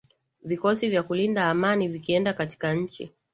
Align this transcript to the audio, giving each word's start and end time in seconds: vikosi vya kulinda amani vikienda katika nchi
vikosi 0.43 0.89
vya 0.89 1.03
kulinda 1.03 1.49
amani 1.49 1.87
vikienda 1.87 2.33
katika 2.33 2.73
nchi 2.73 3.13